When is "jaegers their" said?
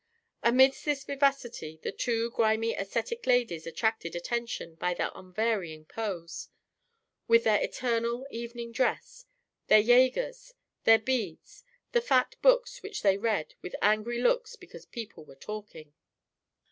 9.83-10.97